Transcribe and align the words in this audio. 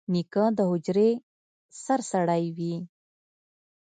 نیکه 0.13 0.45
د 0.57 0.59
حجرې 0.69 1.09
سرسړی 1.83 2.43
وي. 2.57 2.75